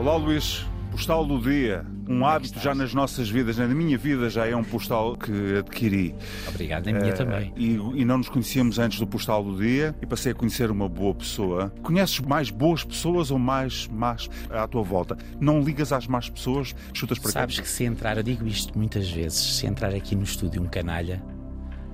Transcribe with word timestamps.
Olá 0.00 0.16
Luís, 0.16 0.66
postal 0.90 1.26
do 1.26 1.38
dia. 1.38 1.84
Um 2.08 2.24
hábito 2.24 2.58
já 2.58 2.74
nas 2.74 2.94
nossas 2.94 3.28
vidas, 3.28 3.58
na 3.58 3.68
minha 3.68 3.98
vida 3.98 4.30
já 4.30 4.46
é 4.46 4.56
um 4.56 4.64
postal 4.64 5.14
que 5.14 5.58
adquiri. 5.58 6.14
Obrigado, 6.48 6.86
na 6.86 6.98
minha 6.98 7.12
Eh, 7.12 7.14
também. 7.14 7.52
E, 7.54 7.74
e 7.74 8.02
não 8.06 8.16
nos 8.16 8.30
conhecíamos 8.30 8.78
antes 8.78 8.98
do 8.98 9.06
postal 9.06 9.44
do 9.44 9.58
dia 9.58 9.94
e 10.00 10.06
passei 10.06 10.32
a 10.32 10.34
conhecer 10.34 10.70
uma 10.70 10.88
boa 10.88 11.14
pessoa. 11.14 11.70
Conheces 11.82 12.18
mais 12.20 12.48
boas 12.48 12.82
pessoas 12.82 13.30
ou 13.30 13.38
mais 13.38 13.88
más 13.88 14.30
à 14.48 14.66
tua 14.66 14.82
volta? 14.82 15.18
Não 15.38 15.60
ligas 15.60 15.92
às 15.92 16.06
más 16.06 16.30
pessoas, 16.30 16.74
chutas 16.94 17.18
para 17.18 17.32
cá. 17.34 17.40
Sabes 17.40 17.60
que 17.60 17.68
se 17.68 17.84
entrar, 17.84 18.16
eu 18.16 18.22
digo 18.22 18.46
isto 18.46 18.78
muitas 18.78 19.10
vezes, 19.10 19.38
se 19.58 19.66
entrar 19.66 19.94
aqui 19.94 20.16
no 20.16 20.22
estúdio 20.22 20.62
um 20.62 20.66
canalha, 20.66 21.22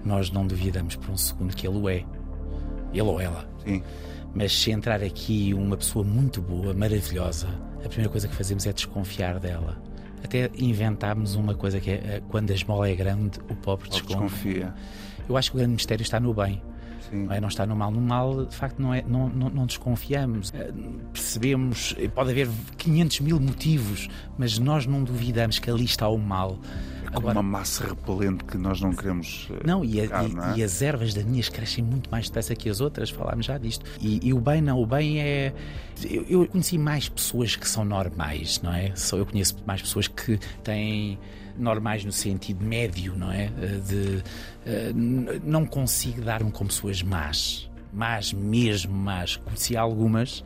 nós 0.04 0.30
não 0.30 0.46
duvidamos 0.46 0.94
por 0.94 1.10
um 1.10 1.16
segundo 1.16 1.56
que 1.56 1.66
ele 1.66 1.76
o 1.76 1.88
é. 1.88 2.04
Ele 2.92 3.02
ou 3.02 3.20
ela. 3.20 3.50
Sim. 3.64 3.82
Mas 4.36 4.52
se 4.52 4.70
entrar 4.70 5.02
aqui 5.02 5.54
uma 5.54 5.78
pessoa 5.78 6.04
muito 6.04 6.42
boa, 6.42 6.74
maravilhosa, 6.74 7.48
a 7.82 7.88
primeira 7.88 8.10
coisa 8.10 8.28
que 8.28 8.34
fazemos 8.34 8.66
é 8.66 8.72
desconfiar 8.72 9.40
dela. 9.40 9.80
Até 10.22 10.50
inventámos 10.58 11.36
uma 11.36 11.54
coisa 11.54 11.80
que 11.80 11.90
é 11.90 11.94
eh, 11.94 12.22
quando 12.28 12.50
a 12.50 12.54
esmola 12.54 12.86
é 12.86 12.94
grande, 12.94 13.40
o 13.48 13.56
pobre 13.56 13.88
desconfia. 13.88 14.18
desconfia. 14.18 14.74
Eu 15.26 15.38
acho 15.38 15.50
que 15.50 15.56
o 15.56 15.58
grande 15.58 15.72
mistério 15.72 16.02
está 16.02 16.20
no 16.20 16.34
bem. 16.34 16.62
Não, 17.10 17.32
é? 17.32 17.40
não 17.40 17.48
está 17.48 17.64
no 17.64 17.74
mal. 17.74 17.90
No 17.90 18.00
mal, 18.00 18.44
de 18.44 18.54
facto, 18.54 18.78
não, 18.78 18.92
é, 18.92 19.02
não, 19.08 19.26
não, 19.30 19.48
não 19.48 19.64
desconfiamos. 19.64 20.52
Eh, 20.54 20.70
Percebemos, 21.14 21.94
eh, 21.98 22.06
pode 22.06 22.30
haver 22.30 22.46
500 22.76 23.20
mil 23.20 23.40
motivos, 23.40 24.06
mas 24.36 24.58
nós 24.58 24.84
não 24.84 25.02
duvidamos 25.02 25.58
que 25.58 25.70
ali 25.70 25.86
está 25.86 26.08
o 26.08 26.18
mal. 26.18 26.58
Como 27.16 27.32
uma 27.32 27.42
massa 27.42 27.86
repelente 27.86 28.44
que 28.44 28.56
nós 28.58 28.80
não 28.80 28.92
queremos. 28.92 29.48
eh, 29.50 29.60
Não, 29.66 29.84
e, 29.84 30.00
a- 30.00 30.24
e- 30.24 30.28
não 30.34 30.44
é? 30.52 30.58
e 30.58 30.62
as 30.62 30.82
ervas 30.82 31.14
daninhas 31.14 31.48
crescem 31.48 31.82
muito 31.84 32.10
mais 32.10 32.26
depressa 32.26 32.54
que 32.54 32.68
as 32.68 32.80
outras, 32.80 33.10
falámos 33.10 33.46
já 33.46 33.58
disto. 33.58 33.84
E, 34.00 34.20
e 34.28 34.32
o 34.34 34.40
bem 34.40 34.60
não, 34.60 34.78
o 34.80 34.86
bem 34.86 35.20
é. 35.20 35.52
Eu, 36.04 36.24
eu 36.28 36.46
conheci 36.46 36.76
mais 36.78 37.08
pessoas 37.08 37.56
que 37.56 37.68
são 37.68 37.84
normais, 37.84 38.60
não 38.62 38.72
é? 38.72 38.92
Só 38.94 39.16
eu 39.16 39.26
conheço 39.26 39.56
mais 39.66 39.80
pessoas 39.82 40.08
que 40.08 40.38
têm 40.62 41.18
normais 41.58 42.04
no 42.04 42.12
sentido 42.12 42.62
médio, 42.64 43.14
não 43.16 43.32
é? 43.32 43.44
Eh, 43.60 43.80
De, 43.88 44.22
eh, 44.66 44.92
não 45.42 45.64
consigo 45.64 46.20
dar-me 46.22 46.50
com 46.50 46.66
pessoas 46.66 47.02
más, 47.02 47.70
más 47.92 48.32
mesmo 48.32 48.92
más. 48.94 49.36
Conheci 49.36 49.74
algumas 49.76 50.44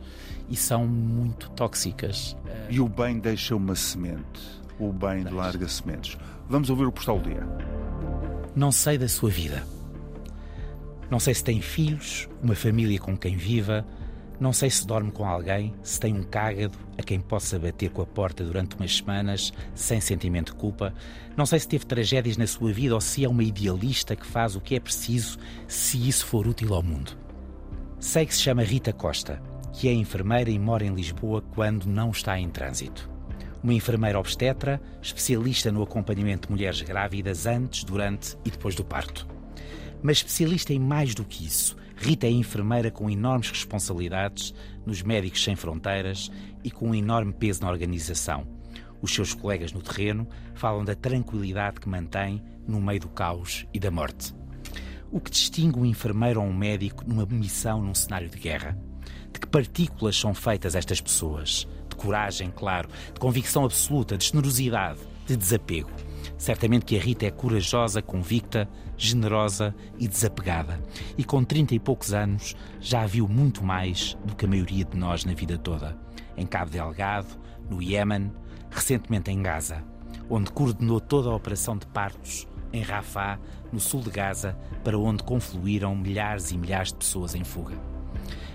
e 0.49 0.55
são 0.55 0.87
muito 0.87 1.49
tóxicas. 1.51 2.35
E 2.69 2.79
o 2.79 2.87
bem 2.87 3.19
deixa 3.19 3.55
uma 3.55 3.75
semente. 3.75 4.60
O 4.81 4.91
bem 4.91 5.23
larga 5.25 5.67
sementes. 5.67 6.17
Vamos 6.49 6.71
ouvir 6.71 6.87
o 6.87 6.91
postal 6.91 7.19
do 7.19 7.29
dia. 7.29 7.47
Não 8.55 8.71
sei 8.71 8.97
da 8.97 9.07
sua 9.07 9.29
vida. 9.29 9.63
Não 11.07 11.19
sei 11.19 11.35
se 11.35 11.43
tem 11.43 11.61
filhos, 11.61 12.27
uma 12.41 12.55
família 12.55 12.97
com 12.97 13.15
quem 13.15 13.37
viva. 13.37 13.85
Não 14.39 14.51
sei 14.51 14.71
se 14.71 14.87
dorme 14.87 15.11
com 15.11 15.23
alguém, 15.23 15.71
se 15.83 15.99
tem 15.99 16.15
um 16.15 16.23
cágado 16.23 16.75
a 16.97 17.03
quem 17.03 17.21
possa 17.21 17.59
bater 17.59 17.91
com 17.91 18.01
a 18.01 18.07
porta 18.07 18.43
durante 18.43 18.75
umas 18.75 18.97
semanas 18.97 19.53
sem 19.75 20.01
sentimento 20.01 20.51
de 20.51 20.57
culpa. 20.57 20.95
Não 21.37 21.45
sei 21.45 21.59
se 21.59 21.67
teve 21.67 21.85
tragédias 21.85 22.35
na 22.35 22.47
sua 22.47 22.73
vida 22.73 22.95
ou 22.95 23.01
se 23.01 23.23
é 23.23 23.29
uma 23.29 23.43
idealista 23.43 24.15
que 24.15 24.25
faz 24.25 24.55
o 24.55 24.61
que 24.61 24.73
é 24.73 24.79
preciso 24.79 25.37
se 25.67 26.09
isso 26.09 26.25
for 26.25 26.47
útil 26.47 26.73
ao 26.73 26.81
mundo. 26.81 27.15
Sei 27.99 28.25
que 28.25 28.33
se 28.33 28.41
chama 28.41 28.63
Rita 28.63 28.91
Costa, 28.91 29.39
que 29.73 29.87
é 29.87 29.93
enfermeira 29.93 30.49
e 30.49 30.57
mora 30.57 30.83
em 30.83 30.95
Lisboa 30.95 31.43
quando 31.53 31.85
não 31.85 32.09
está 32.09 32.39
em 32.39 32.49
trânsito. 32.49 33.10
Uma 33.63 33.73
enfermeira 33.73 34.19
obstetra, 34.19 34.81
especialista 35.01 35.71
no 35.71 35.83
acompanhamento 35.83 36.47
de 36.47 36.53
mulheres 36.53 36.81
grávidas 36.81 37.45
antes, 37.45 37.83
durante 37.83 38.35
e 38.43 38.49
depois 38.49 38.73
do 38.73 38.83
parto. 38.83 39.27
Mas 40.01 40.17
especialista 40.17 40.73
em 40.73 40.79
mais 40.79 41.13
do 41.13 41.23
que 41.23 41.45
isso, 41.45 41.77
Rita 41.95 42.25
é 42.25 42.31
enfermeira 42.31 42.89
com 42.89 43.07
enormes 43.07 43.51
responsabilidades 43.51 44.55
nos 44.83 45.03
Médicos 45.03 45.43
Sem 45.43 45.55
Fronteiras 45.55 46.31
e 46.63 46.71
com 46.71 46.89
um 46.89 46.95
enorme 46.95 47.31
peso 47.31 47.61
na 47.61 47.69
organização. 47.69 48.47
Os 48.99 49.13
seus 49.13 49.35
colegas 49.35 49.71
no 49.71 49.81
terreno 49.81 50.27
falam 50.55 50.83
da 50.83 50.95
tranquilidade 50.95 51.79
que 51.79 51.87
mantém 51.87 52.41
no 52.67 52.81
meio 52.81 53.01
do 53.01 53.09
caos 53.09 53.67
e 53.71 53.79
da 53.79 53.91
morte. 53.91 54.33
O 55.11 55.19
que 55.19 55.29
distingue 55.29 55.77
um 55.77 55.85
enfermeiro 55.85 56.41
ou 56.41 56.47
um 56.47 56.53
médico 56.53 57.03
numa 57.05 57.25
missão 57.25 57.79
num 57.79 57.93
cenário 57.93 58.29
de 58.29 58.39
guerra? 58.39 58.75
De 59.31 59.39
que 59.39 59.47
partículas 59.47 60.15
são 60.15 60.33
feitas 60.33 60.73
estas 60.73 60.99
pessoas? 60.99 61.67
Coragem, 62.01 62.51
claro, 62.51 62.89
de 63.13 63.19
convicção 63.19 63.63
absoluta, 63.63 64.17
de 64.17 64.25
generosidade, 64.25 64.99
de 65.27 65.37
desapego. 65.37 65.91
Certamente 66.37 66.85
que 66.85 66.97
a 66.97 67.01
Rita 67.01 67.25
é 67.25 67.31
corajosa, 67.31 68.01
convicta, 68.01 68.67
generosa 68.97 69.75
e 69.99 70.07
desapegada. 70.07 70.81
E 71.17 71.23
com 71.23 71.43
30 71.43 71.75
e 71.75 71.79
poucos 71.79 72.13
anos 72.13 72.55
já 72.79 73.05
viu 73.05 73.27
muito 73.27 73.63
mais 73.63 74.17
do 74.25 74.35
que 74.35 74.45
a 74.45 74.47
maioria 74.47 74.83
de 74.83 74.97
nós 74.97 75.25
na 75.25 75.33
vida 75.33 75.57
toda. 75.57 75.95
Em 76.35 76.45
Cabo 76.45 76.71
Delgado, 76.71 77.39
no 77.69 77.81
Iémen, 77.81 78.31
recentemente 78.71 79.29
em 79.29 79.41
Gaza, 79.41 79.83
onde 80.29 80.51
coordenou 80.51 80.99
toda 80.99 81.29
a 81.29 81.35
operação 81.35 81.77
de 81.77 81.85
partos 81.87 82.47
em 82.73 82.81
Rafah, 82.81 83.39
no 83.71 83.79
sul 83.79 84.01
de 84.01 84.09
Gaza, 84.09 84.57
para 84.83 84.97
onde 84.97 85.23
confluíram 85.23 85.95
milhares 85.95 86.51
e 86.51 86.57
milhares 86.57 86.89
de 86.89 86.95
pessoas 86.95 87.35
em 87.35 87.43
fuga. 87.43 87.90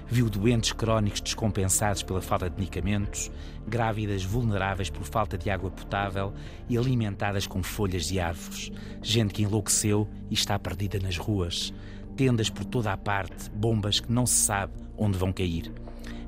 Viu 0.09 0.31
doentes 0.31 0.73
crónicos 0.73 1.21
descompensados 1.21 2.03
pela 2.03 2.23
falta 2.23 2.49
de 2.49 2.57
medicamentos, 2.57 3.31
grávidas 3.67 4.25
vulneráveis 4.25 4.89
por 4.89 5.03
falta 5.05 5.37
de 5.37 5.51
água 5.51 5.71
potável 5.71 6.33
e 6.69 6.79
alimentadas 6.79 7.47
com 7.47 7.63
folhas 7.63 8.07
de 8.07 8.21
árvores, 8.21 8.71
gente 9.03 9.35
que 9.35 9.43
enlouqueceu 9.43 10.09
e 10.31 10.35
está 10.35 10.59
perdida 10.59 10.99
nas 11.01 11.19
ruas, 11.19 11.75
tendas 12.17 12.49
por 12.49 12.65
toda 12.65 12.93
a 12.93 12.97
parte, 12.97 13.51
bombas 13.51 13.99
que 13.99 14.13
não 14.13 14.27
se 14.27 14.37
sabe 14.37 14.73
onde 14.97 15.19
vão 15.19 15.33
cair. 15.33 15.73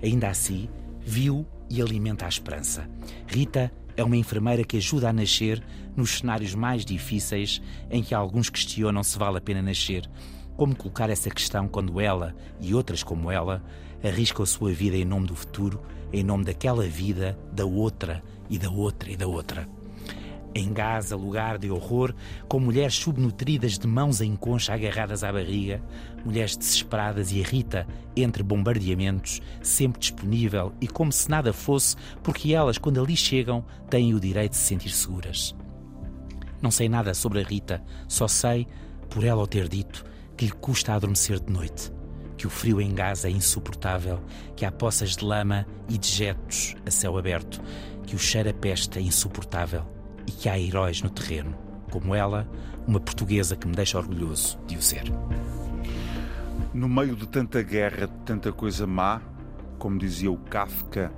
Ainda 0.02 0.28
assim, 0.28 0.68
viu 1.00 1.46
e 1.70 1.80
alimenta 1.80 2.26
a 2.26 2.28
esperança. 2.28 2.88
Rita 3.26 3.72
é 3.96 4.04
uma 4.04 4.16
enfermeira 4.16 4.64
que 4.64 4.76
ajuda 4.76 5.08
a 5.08 5.12
nascer 5.12 5.62
nos 5.96 6.18
cenários 6.18 6.54
mais 6.54 6.84
difíceis 6.84 7.60
em 7.90 8.02
que 8.02 8.14
alguns 8.14 8.48
questionam 8.48 9.02
se 9.02 9.18
vale 9.18 9.38
a 9.38 9.40
pena 9.40 9.60
nascer. 9.62 10.08
Como 10.58 10.74
colocar 10.74 11.08
essa 11.08 11.30
questão 11.30 11.68
quando 11.68 12.00
ela 12.00 12.34
e 12.60 12.74
outras 12.74 13.04
como 13.04 13.30
ela 13.30 13.62
arriscam 14.02 14.42
a 14.42 14.46
sua 14.46 14.72
vida 14.72 14.96
em 14.96 15.04
nome 15.04 15.28
do 15.28 15.36
futuro, 15.36 15.80
em 16.12 16.24
nome 16.24 16.44
daquela 16.44 16.82
vida, 16.82 17.38
da 17.52 17.64
outra 17.64 18.24
e 18.50 18.58
da 18.58 18.68
outra 18.68 19.08
e 19.08 19.16
da 19.16 19.28
outra? 19.28 19.68
Em 20.52 20.72
Gaza, 20.72 21.14
lugar 21.14 21.58
de 21.58 21.70
horror, 21.70 22.12
com 22.48 22.58
mulheres 22.58 22.96
subnutridas 22.96 23.78
de 23.78 23.86
mãos 23.86 24.20
em 24.20 24.34
concha 24.34 24.74
agarradas 24.74 25.22
à 25.22 25.32
barriga, 25.32 25.80
mulheres 26.24 26.56
desesperadas 26.56 27.30
e 27.30 27.40
a 27.40 27.46
Rita 27.46 27.86
entre 28.16 28.42
bombardeamentos, 28.42 29.40
sempre 29.62 30.00
disponível 30.00 30.72
e 30.80 30.88
como 30.88 31.12
se 31.12 31.30
nada 31.30 31.52
fosse, 31.52 31.94
porque 32.20 32.52
elas, 32.52 32.78
quando 32.78 33.00
ali 33.00 33.16
chegam, 33.16 33.64
têm 33.88 34.12
o 34.12 34.18
direito 34.18 34.52
de 34.52 34.58
se 34.58 34.64
sentir 34.64 34.90
seguras. 34.90 35.54
Não 36.60 36.72
sei 36.72 36.88
nada 36.88 37.14
sobre 37.14 37.42
a 37.42 37.44
Rita, 37.44 37.80
só 38.08 38.26
sei, 38.26 38.66
por 39.08 39.22
ela 39.22 39.44
o 39.44 39.46
ter 39.46 39.68
dito, 39.68 40.04
que 40.38 40.46
lhe 40.46 40.52
custa 40.52 40.94
adormecer 40.94 41.40
de 41.40 41.52
noite, 41.52 41.92
que 42.36 42.46
o 42.46 42.50
frio 42.50 42.80
em 42.80 42.94
Gaza 42.94 43.26
é 43.26 43.30
insuportável, 43.30 44.20
que 44.54 44.64
há 44.64 44.70
poças 44.70 45.16
de 45.16 45.24
lama 45.24 45.66
e 45.88 45.98
dejetos 45.98 46.76
a 46.86 46.90
céu 46.92 47.18
aberto, 47.18 47.60
que 48.06 48.14
o 48.14 48.18
cheiro 48.18 48.48
a 48.48 48.54
peste 48.54 49.00
é 49.00 49.02
insuportável 49.02 49.84
e 50.28 50.30
que 50.30 50.48
há 50.48 50.56
heróis 50.56 51.02
no 51.02 51.10
terreno, 51.10 51.58
como 51.90 52.14
ela, 52.14 52.48
uma 52.86 53.00
portuguesa 53.00 53.56
que 53.56 53.66
me 53.66 53.74
deixa 53.74 53.98
orgulhoso 53.98 54.60
de 54.68 54.76
o 54.76 54.82
ser. 54.82 55.12
No 56.72 56.88
meio 56.88 57.16
de 57.16 57.26
tanta 57.26 57.60
guerra, 57.60 58.06
de 58.06 58.18
tanta 58.24 58.52
coisa 58.52 58.86
má, 58.86 59.20
como 59.76 59.98
dizia 59.98 60.30
o 60.30 60.36
Kafka, 60.36 61.12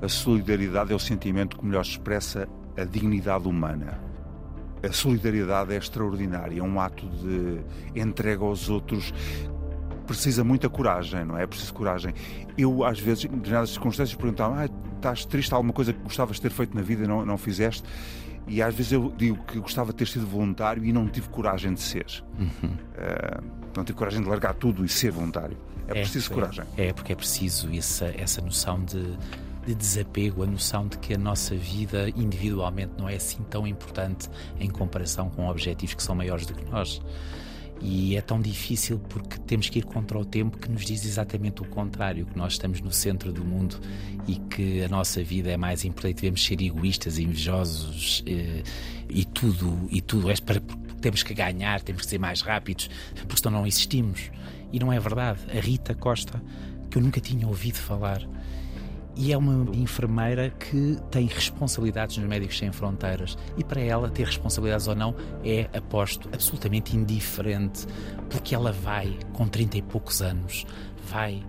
a 0.00 0.08
solidariedade 0.08 0.92
é 0.92 0.94
o 0.94 1.00
sentimento 1.00 1.58
que 1.58 1.66
melhor 1.66 1.82
expressa 1.82 2.48
a 2.76 2.84
dignidade 2.84 3.48
humana. 3.48 4.09
A 4.82 4.92
solidariedade 4.92 5.74
é 5.74 5.76
extraordinária, 5.76 6.58
é 6.58 6.62
um 6.62 6.80
ato 6.80 7.06
de 7.06 8.00
entrega 8.00 8.44
aos 8.44 8.68
outros. 8.68 9.12
Precisa 10.06 10.42
muita 10.42 10.68
coragem, 10.68 11.24
não 11.24 11.36
é? 11.36 11.44
É 11.44 11.46
preciso 11.46 11.72
coragem. 11.72 12.12
Eu, 12.58 12.84
às 12.84 12.98
vezes, 12.98 13.26
em 13.26 13.28
determinadas 13.28 13.70
circunstâncias, 13.70 14.16
perguntava: 14.16 14.62
ah, 14.62 14.68
estás 14.96 15.24
triste? 15.24 15.52
Há 15.52 15.56
alguma 15.56 15.72
coisa 15.72 15.92
que 15.92 16.00
gostavas 16.00 16.36
de 16.36 16.42
ter 16.42 16.50
feito 16.50 16.74
na 16.74 16.82
vida 16.82 17.04
e 17.04 17.06
não, 17.06 17.24
não 17.24 17.38
fizeste? 17.38 17.84
E 18.48 18.60
às 18.60 18.74
vezes 18.74 18.92
eu 18.92 19.12
digo 19.16 19.38
que 19.44 19.60
gostava 19.60 19.92
de 19.92 19.98
ter 19.98 20.08
sido 20.08 20.26
voluntário 20.26 20.84
e 20.84 20.92
não 20.92 21.06
tive 21.06 21.28
coragem 21.28 21.72
de 21.72 21.80
ser. 21.80 22.06
Uh, 22.36 23.44
não 23.76 23.84
tive 23.84 23.96
coragem 23.96 24.20
de 24.22 24.28
largar 24.28 24.54
tudo 24.54 24.84
e 24.84 24.88
ser 24.88 25.12
voluntário. 25.12 25.56
É, 25.86 25.92
preciso 25.92 26.32
é, 26.32 26.34
coragem. 26.34 26.64
É, 26.76 26.92
porque 26.92 27.12
é 27.12 27.16
preciso 27.16 27.72
essa, 27.72 28.06
essa 28.06 28.40
noção 28.40 28.82
de, 28.84 29.16
de 29.66 29.74
desapego, 29.74 30.42
a 30.42 30.46
noção 30.46 30.88
de 30.88 30.98
que 30.98 31.14
a 31.14 31.18
nossa 31.18 31.54
vida 31.54 32.08
individualmente 32.10 32.92
não 32.98 33.08
é 33.08 33.16
assim 33.16 33.42
tão 33.50 33.66
importante 33.66 34.28
em 34.58 34.70
comparação 34.70 35.28
com 35.30 35.48
objetivos 35.48 35.94
que 35.94 36.02
são 36.02 36.14
maiores 36.14 36.46
do 36.46 36.54
que 36.54 36.64
nós. 36.70 37.00
E 37.82 38.14
é 38.14 38.20
tão 38.20 38.40
difícil 38.40 38.98
porque 38.98 39.38
temos 39.38 39.70
que 39.70 39.78
ir 39.78 39.84
contra 39.84 40.18
o 40.18 40.24
tempo 40.24 40.58
que 40.58 40.70
nos 40.70 40.84
diz 40.84 41.04
exatamente 41.04 41.62
o 41.62 41.64
contrário, 41.64 42.26
que 42.26 42.36
nós 42.36 42.52
estamos 42.52 42.80
no 42.80 42.92
centro 42.92 43.32
do 43.32 43.42
mundo 43.42 43.80
e 44.28 44.36
que 44.36 44.82
a 44.82 44.88
nossa 44.88 45.24
vida 45.24 45.50
é 45.50 45.56
mais 45.56 45.84
importante, 45.84 46.16
devemos 46.16 46.44
ser 46.44 46.60
egoístas, 46.60 47.18
invejosos 47.18 48.22
e, 48.26 48.62
e 49.08 49.24
tudo, 49.24 49.88
e 49.90 50.02
tudo 50.02 50.30
é 50.30 50.34
para 50.36 50.60
temos 51.00 51.22
que 51.22 51.32
ganhar, 51.32 51.80
temos 51.80 52.02
que 52.02 52.08
ser 52.08 52.18
mais 52.18 52.42
rápidos, 52.42 52.90
porque 53.14 53.38
senão 53.38 53.60
não 53.60 53.66
existimos. 53.66 54.30
E 54.72 54.78
não 54.78 54.92
é 54.92 55.00
verdade. 55.00 55.40
A 55.50 55.60
Rita 55.60 55.94
Costa, 55.94 56.42
que 56.90 56.98
eu 56.98 57.02
nunca 57.02 57.20
tinha 57.20 57.46
ouvido 57.46 57.76
falar, 57.76 58.22
e 59.16 59.32
é 59.32 59.36
uma 59.36 59.74
enfermeira 59.76 60.50
que 60.50 60.96
tem 61.10 61.26
responsabilidades 61.26 62.16
nos 62.16 62.28
Médicos 62.28 62.58
Sem 62.58 62.72
Fronteiras. 62.72 63.36
E 63.56 63.64
para 63.64 63.80
ela, 63.80 64.08
ter 64.08 64.24
responsabilidades 64.24 64.86
ou 64.86 64.94
não 64.94 65.14
é, 65.44 65.68
aposto, 65.76 66.28
absolutamente 66.32 66.96
indiferente, 66.96 67.86
porque 68.28 68.54
ela 68.54 68.72
vai, 68.72 69.18
com 69.32 69.46
30 69.46 69.78
e 69.78 69.82
poucos 69.82 70.22
anos, 70.22 70.66
vai 71.08 71.42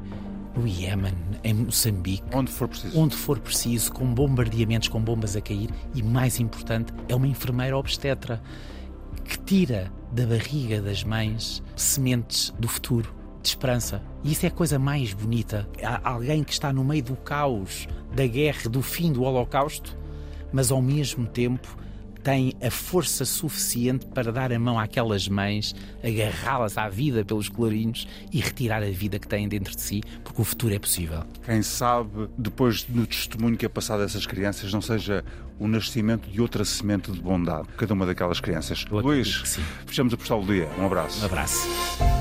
no 0.56 0.68
Iémen, 0.68 1.14
em 1.44 1.54
Moçambique, 1.54 2.24
onde 2.34 2.52
for 2.52 2.68
preciso, 2.68 3.00
onde 3.00 3.16
for 3.16 3.40
preciso, 3.40 3.92
com 3.92 4.14
bombardeamentos, 4.14 4.90
com 4.90 5.02
bombas 5.02 5.36
a 5.36 5.42
cair, 5.42 5.70
e 5.94 6.04
mais 6.04 6.40
importante, 6.40 6.94
é 7.08 7.16
uma 7.16 7.28
enfermeira 7.28 7.78
obstetra 7.78 8.42
que 9.24 9.40
tira 9.40 9.92
da 10.12 10.26
barriga 10.26 10.82
das 10.82 11.04
mães 11.04 11.64
sementes 11.76 12.54
do 12.60 12.68
futuro, 12.68 13.21
de 13.42 13.50
esperança. 13.50 14.02
E 14.24 14.32
isso 14.32 14.46
é 14.46 14.50
a 14.50 14.52
coisa 14.52 14.78
mais 14.78 15.14
bonita. 15.14 15.68
Há 15.84 16.10
alguém 16.10 16.44
que 16.44 16.54
está 16.54 16.72
no 16.72 16.84
meio 16.84 17.04
do 17.04 17.16
caos, 17.16 17.88
da 18.16 18.26
guerra, 18.26 18.70
do 18.70 18.82
fim 18.82 19.12
do 19.12 19.24
Holocausto, 19.24 19.98
mas 20.52 20.72
ao 20.72 20.82
mesmo 20.82 21.26
tempo 21.26 21.78
tem 22.24 22.54
a 22.62 22.70
força 22.70 23.26
suficiente 23.26 24.06
para 24.06 24.32
dar 24.32 24.52
a 24.54 24.60
mão 24.60 24.80
àquelas 24.80 25.28
mães, 25.28 25.76
agarrá-las 26.04 26.78
à 26.78 26.88
vida 26.88 27.26
pelos 27.26 27.50
colarinhos 27.50 28.08
e 28.32 28.40
retirar 28.40 28.84
a 28.84 28.90
vida 28.90 29.18
que 29.20 29.28
têm 29.28 29.48
dentro 29.48 29.76
de 29.76 29.82
si, 29.82 30.02
porque 30.24 30.42
o 30.42 30.46
futuro 30.46 30.74
é 30.74 30.80
possível. 30.80 31.24
Quem 31.44 31.62
sabe, 31.64 32.30
depois 32.38 32.84
do 32.84 33.06
testemunho 33.06 33.58
que 33.58 33.66
é 33.66 33.70
passado 33.70 34.02
a 34.02 34.06
essas 34.06 34.26
crianças, 34.26 34.72
não 34.72 34.82
seja 34.82 35.24
o 35.60 35.68
nascimento 35.68 36.30
de 36.30 36.42
outra 36.42 36.66
semente 36.66 37.12
de 37.12 37.20
bondade, 37.20 37.68
cada 37.78 37.94
uma 37.94 38.06
daquelas 38.06 38.40
crianças. 38.40 38.86
Luís, 38.90 39.60
fechamos 39.86 40.14
a 40.14 40.18
postal 40.18 40.42
do 40.42 40.54
dia. 40.54 40.70
Um 40.78 40.86
abraço. 40.86 41.22
Um 41.22 41.26
abraço. 41.26 42.21